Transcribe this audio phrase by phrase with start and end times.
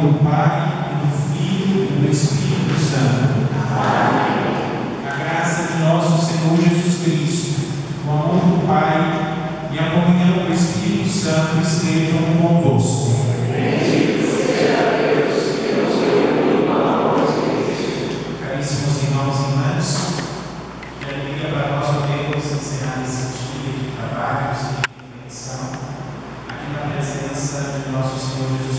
[0.00, 3.34] do Pai, e do Filho e do Espírito Santo.
[5.06, 7.60] A graça de nosso Senhor Jesus Cristo,
[8.06, 8.96] o amor do Pai
[9.72, 13.24] e a comunhão do Espírito Santo estejam convosco.
[13.50, 16.80] Bendito seja Deus que nos reuniu na
[17.14, 19.88] voz de Caríssimos irmãos e irmãs,
[20.98, 24.64] que alegria para nós podermos encerrar esse dia de trabalho, de
[25.14, 25.64] reflexão,
[26.48, 28.73] aqui na presença de nosso Senhor Jesus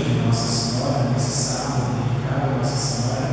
[0.00, 3.30] votiva de Nossa Senhora, nesse sábado dedicado a Nossa Senhora,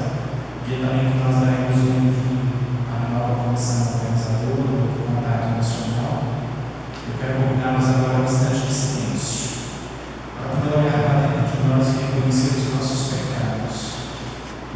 [0.67, 2.39] dia também que nós daremos o envio
[2.91, 6.23] à nova comissão organizadora do Contato Nacional.
[7.07, 9.49] Eu quero convidá-los agora a um instante de silêncio,
[10.35, 13.75] para poder olhar para dentro de nós e reconhecer os nossos pecados.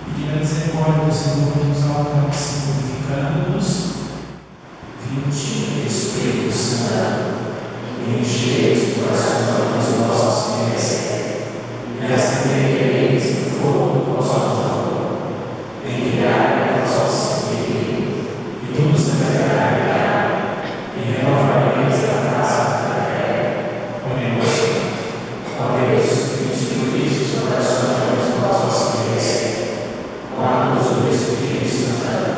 [0.08, 3.92] E pedir a misericórdia do Senhor que nos alcance, purificando-nos
[5.12, 7.52] Vinde, Espírito Santo,
[8.08, 11.12] enchei os corações dos nossos fiéis
[12.00, 15.18] e acendereis o fogo do vosso amor.
[15.86, 18.12] Enviai a vosso Espírito
[18.64, 20.56] e tudo se alegrará
[20.96, 23.52] e renovareis a face da terra.
[24.10, 24.54] Oremos.
[25.60, 29.30] Ó Deus, que instruís os corações dos nossos fiéis
[30.36, 32.32] com a luz do Espírito Santo,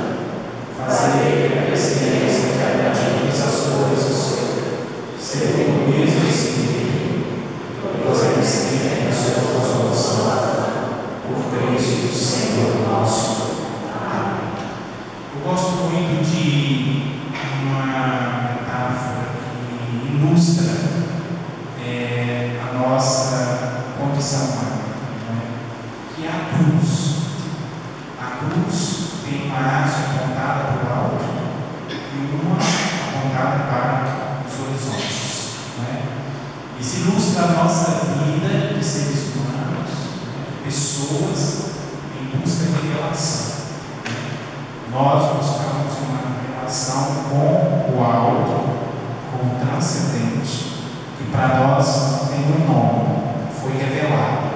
[0.77, 4.19] fazei que a existência das coisas,
[5.19, 6.73] segundo o mesmo Espírito,
[8.05, 10.73] nós recebemos a sua consolação
[11.23, 13.53] por Cristo Senhor nosso.
[13.93, 14.51] Amém.
[15.35, 17.13] Eu gosto muito de
[17.63, 17.83] uma
[18.55, 19.23] metáfora
[20.00, 20.73] que ilustra
[21.85, 24.83] é, a nossa condição humana,
[25.29, 25.41] né?
[26.15, 27.13] que é a cruz.
[28.19, 28.77] A cruz
[29.23, 31.25] tem uma haste apontada para o alto
[31.89, 35.53] e uma apontada para os horizontes.
[35.79, 36.01] Né?
[36.79, 39.89] Isso ilustra a nossa vida de seres humanos,
[40.27, 40.63] né?
[40.63, 41.63] pessoas
[42.19, 43.53] em busca de relação.
[44.05, 44.12] Né?
[44.91, 46.21] Nós buscamos uma
[46.57, 48.69] relação com o alto,
[49.31, 50.73] com o transcendente,
[51.17, 54.47] que para nós não tem um nome, foi revelado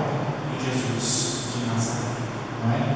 [0.54, 2.12] em Jesus de Nazaré.
[2.64, 2.96] Não é?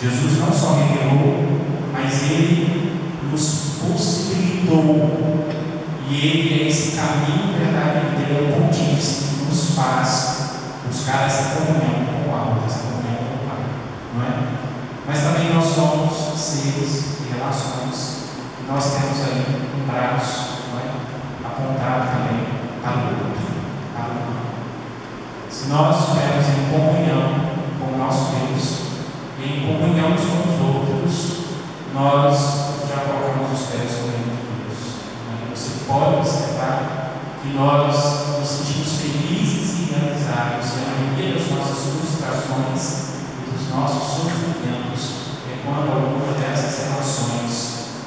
[0.00, 1.60] Jesus não só revelou,
[1.92, 3.00] mas ele
[3.30, 5.18] nos possibilitou.
[6.18, 10.38] E ele é esse caminho, verdade, ele é o pontífice que nos faz
[10.88, 13.62] buscar essa comunhão com o alto, essa comunhão com o Pai.
[14.16, 14.48] Não é?
[15.06, 18.18] Mas também nós somos seres de relações.
[18.58, 21.46] E nós temos aí um braço é?
[21.46, 22.46] apontado também
[22.82, 23.54] para o outro,
[23.94, 24.42] para o irmão.
[25.48, 27.48] Se nós estivermos em comunhão
[27.78, 28.78] com o nosso Deus,
[29.38, 31.38] e em comunhão com os outros,
[31.94, 32.36] nós
[32.88, 34.78] já colocamos os pés no reino de Deus.
[35.28, 35.54] Né?
[35.54, 36.08] Você pode
[37.48, 43.08] que nós nos sentimos felizes e realizados, e a maioria das nossas frustrações
[43.46, 45.02] e dos nossos sofrimentos
[45.48, 47.52] é quando alguma dessas relações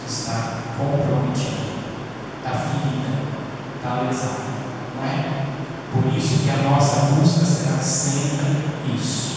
[0.07, 1.73] está comprometida,
[2.37, 3.13] está ferida,
[3.77, 4.51] está lesada.
[4.95, 5.45] Não é?
[5.91, 9.31] Por isso que a nossa busca será sempre isso.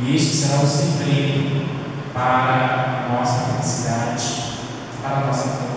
[0.00, 1.66] E este será o segredo
[2.14, 4.24] para a nossa felicidade,
[5.02, 5.76] para a nossa plenitude.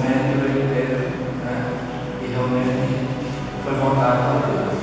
[0.00, 1.72] Momento eu entendo né,
[2.18, 3.06] que realmente
[3.62, 4.80] foi vontade de Deus.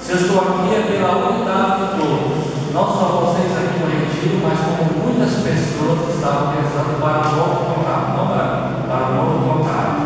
[0.00, 4.40] Se eu estou aqui é pela unidade de todos, não só vocês aqui no retiro,
[4.42, 9.14] mas como muitas pessoas que estavam pensando para o novo contato, não para para o
[9.14, 10.02] novo contato.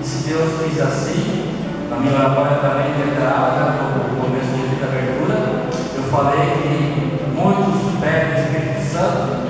[0.00, 1.54] E se Deus fez assim,
[1.90, 8.32] na minha oratória também de entrada, no começo da abertura, eu falei que muitos pedem
[8.32, 9.48] o Espírito Santo,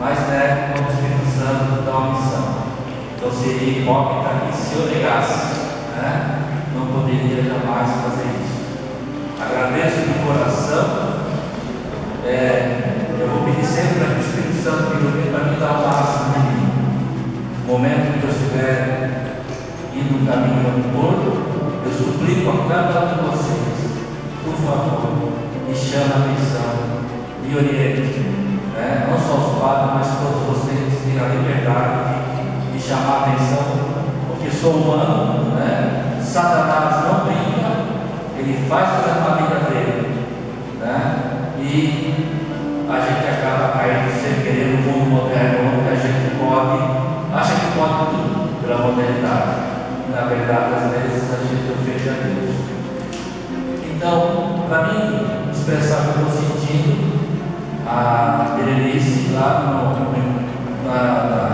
[0.00, 0.33] mas negam
[3.34, 5.54] seria hipócrita que se eu negasse,
[5.96, 6.38] né,
[6.74, 8.64] não poderia jamais fazer isso.
[9.40, 11.24] Agradeço de coração.
[12.24, 15.72] É, eu vou pedir sempre para que o Espírito Santo me ilumine para me dar
[15.72, 16.72] o máximo de mim.
[17.66, 19.42] No momento que eu estiver
[19.92, 24.04] indo no caminho todo, eu suplico a cada um de vocês,
[24.44, 25.32] por favor,
[25.68, 26.70] me chame a atenção,
[27.42, 28.20] me oriente.
[28.74, 29.06] Né?
[29.08, 32.13] Não só os padres, mas todos vocês têm a liberdade
[32.86, 33.64] chamar a atenção,
[34.28, 36.18] porque sou humano, né?
[36.20, 37.70] Satanás não brinca,
[38.38, 40.28] ele faz fazer a vida dele.
[40.80, 41.16] Né?
[41.60, 46.82] E a gente acaba caindo sem querer no mundo moderno, onde a gente pode,
[47.34, 49.74] acha que pode tudo pela modernidade
[50.14, 52.54] na verdade, às vezes a gente ofende a Deus.
[53.90, 57.14] Então, para mim expressar o que eu sentindo,
[57.84, 61.53] a Berenice lá no, na, na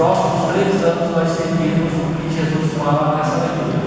[0.00, 3.80] próximos três anos nós seguimos o que Jesus fala nessa leitura.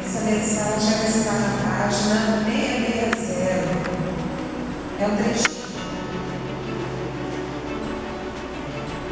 [0.00, 3.40] Essa mensagem está na página 660.
[5.00, 5.60] É um trechinho.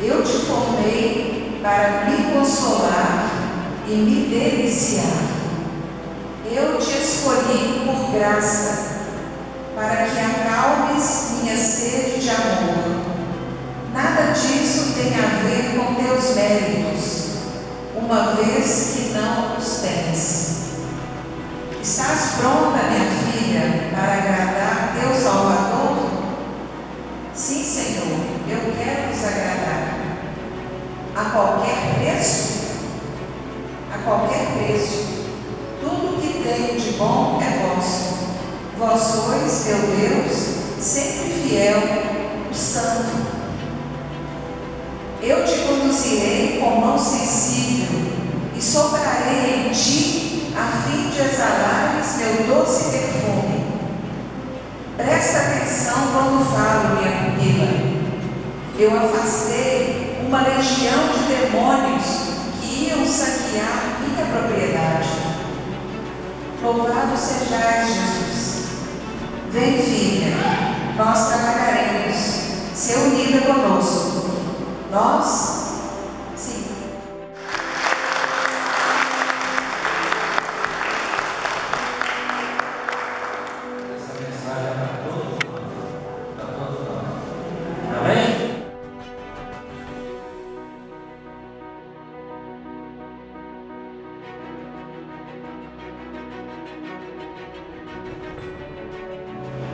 [0.01, 3.31] Eu te formei para me consolar
[3.89, 5.27] e me deliciar.
[6.49, 8.99] Eu te escolhi por graça,
[9.75, 13.09] para que acalmes minha sede de amor
[13.93, 17.29] Nada disso tem a ver com teus méritos,
[17.95, 20.59] uma vez que não os tens.
[21.81, 26.11] Estás pronta, minha filha, para agradar teu Salvador?
[27.33, 29.99] Sim, Senhor, eu quero vos agradar.
[31.15, 32.59] A qualquer preço?
[33.95, 35.07] A qualquer preço.
[35.81, 38.19] Tudo que tenho de bom é vosso.
[38.77, 40.37] Vós sois, meu Deus,
[40.81, 41.79] sempre fiel,
[42.51, 43.28] o Santo
[45.23, 48.01] eu te conduzirei com mão sensível
[48.57, 53.67] e soprarei em ti a fim de exalares meu doce perfume.
[54.97, 57.89] Presta atenção quando falo, minha pupila.
[58.79, 62.05] Eu afastei uma legião de demônios
[62.61, 65.09] que iam saquear minha propriedade.
[66.63, 68.67] Louvado sejais, Jesus.
[69.51, 70.37] Vem, filha,
[70.97, 72.48] nós trabalharemos.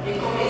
[0.07, 0.44] E